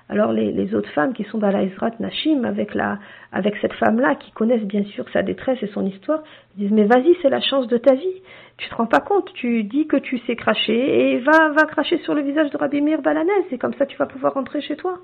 Alors 0.10 0.32
les, 0.32 0.74
autres 0.74 0.90
femmes 0.92 1.14
qui 1.14 1.26
sont 1.26 1.38
dans 1.38 1.52
la 1.52 1.64
Ezrat 1.64 1.92
Nashim 2.00 2.46
avec, 2.46 2.74
la, 2.74 2.98
avec 3.34 3.58
cette 3.58 3.74
femme-là, 3.74 4.16
qui 4.16 4.32
connaissent 4.32 4.64
bien 4.64 4.84
sûr 4.86 5.06
sa 5.12 5.22
détresse 5.22 5.62
et 5.62 5.68
son 5.68 5.86
histoire, 5.86 6.24
disent 6.56 6.72
mais 6.72 6.86
vas-y, 6.86 7.18
c'est 7.22 7.30
la 7.30 7.42
chance 7.42 7.68
de 7.68 7.78
ta 7.78 7.94
vie. 7.94 8.22
Tu 8.58 8.70
te 8.70 8.76
rends 8.76 8.86
pas 8.86 9.02
compte, 9.02 9.32
tu 9.34 9.64
dis 9.64 9.86
que 9.86 9.98
tu 9.98 10.18
sais 10.20 10.38
cracher 10.38 11.12
et 11.12 11.20
va, 11.20 11.50
va 11.50 11.66
cracher 11.66 11.98
sur 12.00 12.14
le 12.14 12.22
visage 12.22 12.50
de 12.52 12.58
Rabbi 12.58 12.82
Meir 12.82 13.02
Balanès 13.02 13.46
et 13.52 13.58
comme 13.58 13.74
ça 13.74 13.86
tu 13.86 13.98
vas 13.98 14.06
pouvoir 14.06 14.34
rentrer 14.34 14.62
chez 14.62 14.78
toi. 14.78 15.00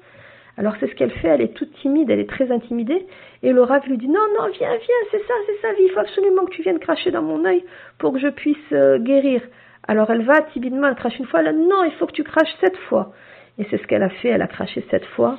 Alors 0.58 0.76
c'est 0.80 0.88
ce 0.88 0.96
qu'elle 0.96 1.12
fait, 1.12 1.28
elle 1.28 1.42
est 1.42 1.54
toute 1.54 1.74
timide, 1.82 2.10
elle 2.10 2.20
est 2.20 2.30
très 2.30 2.52
intimidée 2.52 3.06
et 3.42 3.52
le 3.52 3.66
lui 3.88 3.98
dit 3.98 4.08
non, 4.08 4.22
non, 4.40 4.48
viens, 4.58 4.70
viens, 4.70 5.02
c'est 5.12 5.26
ça, 5.28 5.34
c'est 5.48 5.62
ça, 5.62 5.68
il 5.80 5.90
faut 5.92 6.00
absolument 6.00 6.46
que 6.46 6.52
tu 6.52 6.62
viennes 6.62 6.80
cracher 6.80 7.12
dans 7.12 7.24
mon 7.24 7.44
œil 7.44 7.66
pour 7.98 8.14
que 8.14 8.20
je 8.20 8.30
puisse 8.30 8.72
euh, 8.72 9.00
guérir. 9.00 9.42
Alors 9.86 10.10
elle 10.12 10.24
va 10.24 10.42
timidement, 10.54 10.88
elle 10.88 10.96
crache 10.96 11.20
une 11.20 11.26
fois, 11.26 11.42
elle 11.42 11.54
dit 11.58 11.68
non, 11.68 11.84
il 11.84 11.92
faut 11.94 12.06
que 12.06 12.14
tu 12.14 12.24
craches 12.24 12.56
sept 12.62 12.78
fois. 12.88 13.14
Et 13.58 13.66
c'est 13.70 13.78
ce 13.78 13.88
qu'elle 13.88 14.04
a 14.04 14.10
fait, 14.10 14.30
elle 14.30 14.42
a 14.42 14.48
craché 14.48 14.86
cette 14.90 15.06
fois. 15.06 15.38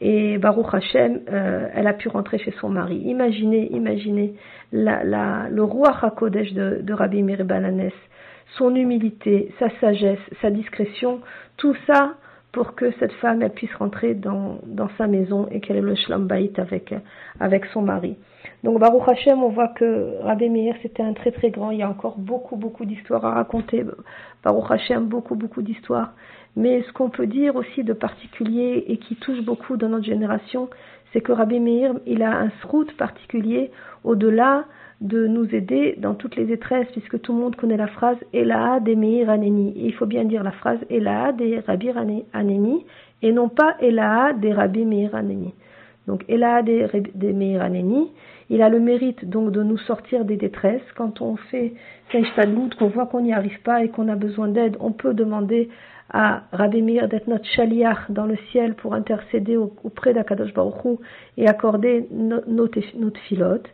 Et 0.00 0.38
Baruch 0.38 0.66
Hashem, 0.72 1.20
euh, 1.30 1.68
elle 1.74 1.86
a 1.86 1.92
pu 1.92 2.08
rentrer 2.08 2.38
chez 2.38 2.52
son 2.60 2.68
mari. 2.68 2.96
Imaginez, 3.04 3.70
imaginez 3.72 4.34
le 4.72 5.60
roi 5.60 5.96
Hakodesh 6.02 6.52
de, 6.54 6.80
de 6.82 6.92
Rabbi 6.92 7.22
Meir 7.22 7.44
son 8.58 8.74
humilité, 8.74 9.54
sa 9.58 9.68
sagesse, 9.80 10.18
sa 10.40 10.50
discrétion, 10.50 11.20
tout 11.56 11.74
ça 11.86 12.14
pour 12.52 12.74
que 12.74 12.92
cette 13.00 13.12
femme 13.14 13.40
elle 13.42 13.52
puisse 13.52 13.74
rentrer 13.76 14.14
dans, 14.14 14.58
sa 14.98 15.06
maison 15.06 15.48
et 15.50 15.60
qu'elle 15.60 15.76
ait 15.76 15.80
le 15.80 15.94
shlambaït 15.94 16.58
avec, 16.58 16.94
avec 17.40 17.64
son 17.66 17.80
mari. 17.80 18.16
Donc 18.62 18.78
Baruch 18.78 19.08
Hashem, 19.08 19.42
on 19.42 19.48
voit 19.48 19.68
que 19.68 20.20
Rabbi 20.20 20.50
Meir 20.50 20.74
c'était 20.82 21.02
un 21.02 21.14
très 21.14 21.30
très 21.30 21.50
grand, 21.50 21.70
il 21.70 21.78
y 21.78 21.82
a 21.82 21.88
encore 21.88 22.18
beaucoup 22.18 22.56
beaucoup 22.56 22.84
d'histoires 22.84 23.24
à 23.24 23.34
raconter. 23.34 23.84
Baruch 24.44 24.70
Hashem, 24.70 25.06
beaucoup 25.06 25.34
beaucoup 25.34 25.62
d'histoires. 25.62 26.12
Mais 26.56 26.82
ce 26.82 26.92
qu'on 26.92 27.08
peut 27.08 27.26
dire 27.26 27.56
aussi 27.56 27.82
de 27.82 27.92
particulier 27.92 28.84
et 28.86 28.98
qui 28.98 29.16
touche 29.16 29.40
beaucoup 29.42 29.76
dans 29.76 29.88
notre 29.88 30.04
génération, 30.04 30.68
c'est 31.12 31.20
que 31.20 31.32
Rabbi 31.32 31.60
Meir, 31.60 31.94
il 32.06 32.22
a 32.22 32.38
un 32.38 32.50
srout 32.62 32.90
particulier 32.96 33.70
au-delà 34.04 34.64
de 35.00 35.26
nous 35.26 35.52
aider 35.54 35.96
dans 35.98 36.14
toutes 36.14 36.36
les 36.36 36.44
détresses, 36.44 36.86
puisque 36.92 37.20
tout 37.20 37.32
le 37.32 37.40
monde 37.40 37.56
connaît 37.56 37.76
la 37.76 37.88
phrase 37.88 38.16
Elaha 38.32 38.80
de 38.80 38.94
Meir 38.94 39.30
Aneni. 39.30 39.72
il 39.76 39.92
faut 39.94 40.06
bien 40.06 40.24
dire 40.24 40.44
la 40.44 40.52
phrase 40.52 40.78
Elaha 40.90 41.32
de 41.32 41.60
Rabbi 41.66 41.90
Aneni 42.32 42.86
et 43.20 43.32
non 43.32 43.48
pas 43.48 43.76
Elaha 43.80 44.32
de 44.34 44.48
Rabbi 44.48 44.84
Meir 44.84 45.14
Aneni. 45.14 45.54
Donc 46.06 46.24
Elaha 46.28 46.62
de 46.62 47.32
Meir 47.32 47.62
Aneni, 47.62 48.10
il 48.48 48.62
a 48.62 48.68
le 48.68 48.78
mérite 48.78 49.28
donc 49.28 49.50
de 49.50 49.62
nous 49.62 49.78
sortir 49.78 50.24
des 50.24 50.36
détresses. 50.36 50.82
Quand 50.96 51.20
on 51.20 51.36
fait 51.36 51.74
Seishtadlout, 52.12 52.70
qu'on 52.78 52.88
voit 52.88 53.06
qu'on 53.06 53.22
n'y 53.22 53.32
arrive 53.32 53.60
pas 53.62 53.82
et 53.82 53.88
qu'on 53.88 54.08
a 54.08 54.16
besoin 54.16 54.48
d'aide, 54.48 54.76
on 54.80 54.92
peut 54.92 55.14
demander 55.14 55.68
à 56.10 56.42
Rabbi 56.52 56.82
Meir 56.82 57.08
d'être 57.08 57.26
notre 57.26 57.46
chaliach 57.46 58.10
dans 58.10 58.26
le 58.26 58.36
ciel 58.50 58.74
pour 58.74 58.94
intercéder 58.94 59.56
auprès 59.56 60.12
d'Akadosh 60.12 60.52
Baruch 60.52 60.98
et 61.36 61.48
accorder 61.48 62.06
notre, 62.10 62.80
notre 62.96 63.20
filote. 63.20 63.68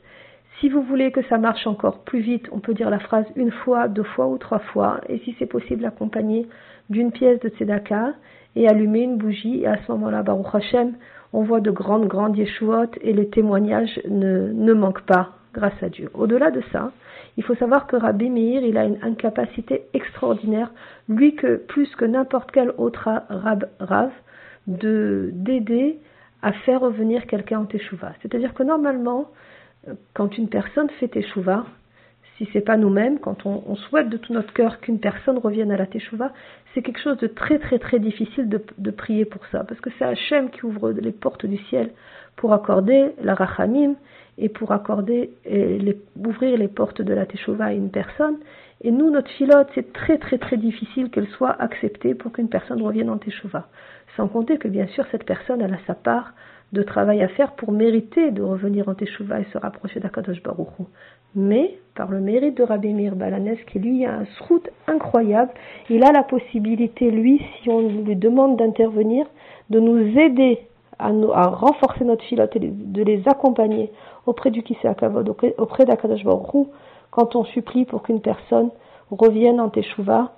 Si 0.61 0.69
vous 0.69 0.83
voulez 0.83 1.13
que 1.13 1.23
ça 1.29 1.39
marche 1.39 1.67
encore 1.67 2.01
plus 2.01 2.21
vite, 2.21 2.49
on 2.51 2.59
peut 2.59 2.75
dire 2.75 2.91
la 2.91 2.99
phrase 2.99 3.27
une 3.37 3.53
fois, 3.53 3.87
deux 3.87 4.03
fois 4.03 4.27
ou 4.27 4.39
trois 4.39 4.59
fois, 4.59 5.01
et 5.09 5.19
si 5.19 5.35
c'est 5.39 5.47
possible, 5.47 5.85
accompagner 5.85 6.49
d'une 6.91 7.13
pièce 7.13 7.39
de 7.41 7.49
tzedaka 7.49 8.15
et 8.57 8.69
allumer 8.69 9.03
une 9.03 9.19
bougie. 9.19 9.61
Et 9.63 9.67
à 9.67 9.77
ce 9.87 9.93
moment-là, 9.93 10.23
Baruch 10.23 10.53
Hashem, 10.53 10.95
on 11.33 11.43
voit 11.43 11.61
de 11.61 11.71
grandes, 11.71 12.09
grandes 12.09 12.37
yeshuot 12.37 12.91
et 13.03 13.13
les 13.13 13.29
témoignages 13.29 14.01
ne, 14.09 14.53
ne 14.53 14.73
manquent 14.73 15.07
pas, 15.07 15.38
grâce 15.53 15.83
à 15.83 15.89
Dieu. 15.89 16.11
Au-delà 16.15 16.51
de 16.51 16.63
ça, 16.73 16.93
il 17.37 17.45
faut 17.45 17.55
savoir 17.55 17.87
que 17.87 17.97
Rabbi 17.97 18.31
Meir, 18.31 18.63
il 18.63 18.77
a 18.77 18.85
une 18.85 18.99
incapacité 19.03 19.85
extraordinaire, 19.95 20.71
lui 21.09 21.35
que 21.35 21.57
plus 21.57 21.95
que 21.97 22.05
n'importe 22.05 22.51
quel 22.51 22.73
autre 22.79 23.09
rab, 23.29 23.69
Rav, 23.79 24.11
de 24.67 25.31
d'aider 25.33 25.99
à 26.43 26.53
faire 26.53 26.81
revenir 26.81 27.27
quelqu'un 27.27 27.61
en 27.61 27.65
teshuva. 27.65 28.13
C'est-à-dire 28.23 28.55
que 28.55 28.63
normalement, 28.63 29.31
quand 30.15 30.37
une 30.39 30.49
personne 30.49 30.89
fait 31.01 31.09
teshuva, 31.09 31.65
si 32.37 32.49
c'est 32.53 32.61
pas 32.61 32.77
nous-mêmes, 32.77 33.19
quand 33.19 33.47
on, 33.47 33.75
souhaite 33.75 34.09
de 34.09 34.17
tout 34.17 34.33
notre 34.33 34.53
cœur 34.53 34.79
qu'une 34.81 35.01
personne 35.01 35.39
revienne 35.39 35.73
à 35.73 35.77
la 35.77 35.87
teshuva, 35.87 36.33
c'est 36.73 36.83
quelque 36.83 37.01
chose 37.01 37.19
de 37.19 37.27
très 37.27 37.59
très 37.59 37.81
très 37.81 37.99
difficile 37.99 38.49
de, 38.49 38.63
de 38.79 38.91
prier 38.93 39.25
pour 39.25 39.45
ça, 39.47 39.65
parce 39.65 39.81
que 39.81 39.91
c'est 39.99 40.05
Hachem 40.05 40.51
qui 40.51 40.65
ouvre 40.65 40.91
les 40.93 41.11
portes 41.11 41.47
du 41.47 41.59
ciel 41.65 41.91
pour 42.37 42.53
accorder 42.53 43.13
la 43.21 43.35
rachamim 43.35 43.95
et 44.39 44.49
pour 44.49 44.73
accorder, 44.73 45.31
et 45.45 45.97
ouvrir 46.17 46.57
les 46.57 46.69
portes 46.69 47.03
de 47.03 47.13
la 47.13 47.27
Teshuvah 47.27 47.67
à 47.67 47.73
une 47.73 47.91
personne. 47.91 48.39
Et 48.83 48.93
nous, 48.93 49.11
notre 49.11 49.31
filote, 49.31 49.69
c'est 49.75 49.93
très 49.93 50.19
très 50.19 50.39
très 50.39 50.57
difficile 50.57 51.11
qu'elle 51.11 51.27
soit 51.29 51.61
acceptée 51.61 52.15
pour 52.15 52.33
qu'une 52.33 52.49
personne 52.49 52.81
revienne 52.81 53.11
en 53.11 53.19
Teshuvah. 53.19 53.67
Sans 54.17 54.29
compter 54.29 54.59
que 54.59 54.69
bien 54.69 54.87
sûr, 54.89 55.05
cette 55.11 55.25
personne, 55.25 55.61
elle 55.61 55.75
a 55.75 55.79
sa 55.87 55.95
part 55.95 56.35
de 56.73 56.83
travail 56.83 57.23
à 57.23 57.29
faire 57.29 57.53
pour 57.53 57.73
mériter 57.73 58.31
de 58.31 58.43
revenir 58.43 58.89
en 58.89 58.95
Teshuvah 58.95 59.41
et 59.41 59.47
se 59.53 59.59
rapprocher 59.59 60.01
d'Akadosh 60.01 60.43
Baruch 60.43 60.69
Mais, 61.35 61.79
par 61.95 62.11
le 62.11 62.21
mérite 62.21 62.57
de 62.57 62.63
Rabbi 62.63 62.93
Meir 62.95 63.17
Balanes, 63.17 63.57
qui 63.73 63.79
lui 63.79 64.05
a 64.05 64.15
un 64.15 64.27
srout 64.37 64.63
incroyable, 64.87 65.51
il 65.91 66.05
a 66.05 66.13
la 66.13 66.23
possibilité, 66.23 67.11
lui, 67.11 67.41
si 67.63 67.71
on 67.71 67.89
lui 68.05 68.17
demande 68.17 68.59
d'intervenir, 68.59 69.27
de 69.71 69.81
nous 69.81 70.19
aider 70.19 70.61
à, 70.99 71.13
nous, 71.13 71.33
à 71.33 71.45
renforcer 71.49 72.05
notre 72.05 72.25
filote 72.25 72.55
et 72.57 72.61
de 72.61 73.03
les 73.03 73.23
accompagner 73.27 73.93
auprès 74.27 74.51
du 74.51 74.63
Kisei 74.63 74.89
Akavod, 74.89 75.29
auprès 75.59 75.85
d'Akadosh 75.85 76.25
Baruch 76.25 76.69
quand 77.11 77.37
on 77.37 77.45
supplie 77.45 77.85
pour 77.85 78.03
qu'une 78.03 78.21
personne 78.21 78.71
revienne 79.11 79.61
en 79.61 79.71
Teshuvah 79.71 80.33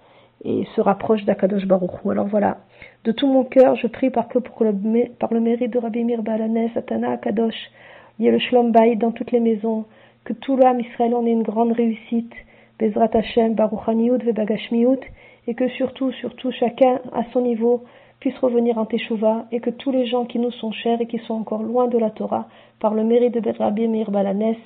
et 0.45 0.67
se 0.75 0.81
rapproche 0.81 1.25
d'Akadosh 1.25 1.67
Baruch 1.67 1.91
Alors 2.09 2.27
voilà, 2.27 2.59
de 3.05 3.13
tout 3.13 3.27
mon 3.27 3.45
cœur, 3.45 3.77
je 3.77 3.87
prie 3.87 4.11
par, 4.11 4.29
que 4.29 4.39
le, 4.39 5.09
par 5.19 5.33
le 5.33 5.41
mérite 5.41 5.73
de 5.73 5.79
Rabbi 5.79 6.05
Mir 6.05 6.23
Balanes, 6.23 6.71
Atana 6.77 7.13
Akadosh, 7.13 7.71
il 8.19 8.25
y 8.25 8.29
ait 8.29 8.33
le 8.33 8.39
Shlom 8.39 8.73
dans 8.73 9.13
toutes 9.13 9.33
les 9.33 9.41
maisons, 9.41 9.85
que 10.25 10.33
tout 10.33 10.57
l'âme 10.57 10.81
Israël 10.81 11.15
en 11.15 11.27
ait 11.27 11.33
une 11.33 11.43
grande 11.43 11.73
réussite, 11.73 12.33
Bezrat 12.79 13.11
Hashem, 13.13 13.55
Baruchaniut, 13.55 14.19
Vebagashmiut, 14.19 15.01
et 15.47 15.55
que 15.55 15.69
surtout, 15.71 16.13
surtout, 16.13 16.51
chacun 16.53 17.01
à 17.13 17.25
son 17.33 17.43
niveau 17.43 17.85
puisse 18.21 18.39
revenir 18.39 18.79
en 18.79 18.85
Teshuvah, 18.85 19.47
et 19.51 19.61
que 19.61 19.71
tous 19.71 19.91
les 19.91 20.07
gens 20.07 20.27
qui 20.27 20.39
nous 20.39 20.53
sont 20.53 20.73
chers 20.73 21.01
et 21.01 21.07
qui 21.07 21.19
sont 21.27 21.35
encore 21.35 21.63
loin 21.63 21.89
de 21.89 21.99
la 21.99 22.11
Torah, 22.11 22.47
par 22.79 22.95
le 22.95 23.03
mérite 23.03 23.35
de 23.35 23.51
Rabbi 23.59 23.89
Meir 23.89 24.11
Balanes, 24.11 24.57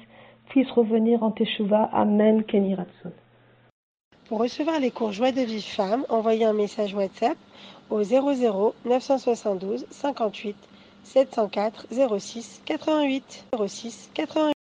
puissent 0.49 0.70
revenir 0.73 1.23
en 1.23 1.30
Teshuvah. 1.30 1.88
Amen, 1.92 2.42
Kenny 2.44 2.76
Pour 4.28 4.40
recevoir 4.40 4.80
les 4.80 4.90
cours 4.90 5.12
Joie 5.12 5.32
de 5.32 5.40
vie 5.40 5.62
femme, 5.62 6.04
envoyez 6.08 6.44
un 6.44 6.52
message 6.52 6.94
WhatsApp 6.94 7.38
au 7.90 8.02
00 8.02 8.75
972 8.84 9.87
58 9.90 10.56
704 11.04 11.87
06 12.18 12.62
88 12.64 13.46
06 13.66 14.11
88. 14.14 14.53